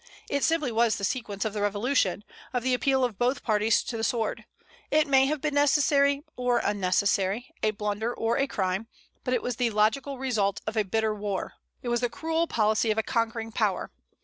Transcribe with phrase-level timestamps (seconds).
[0.31, 3.97] It simply was the sequence of the revolution, of the appeal of both parties to
[3.97, 4.45] the sword.
[4.89, 8.87] It may have been necessary or unnecessary, a blunder or a crime,
[9.23, 11.53] but it was the logical result of a bitter war;
[11.83, 13.91] it was the cruel policy of a conquering power.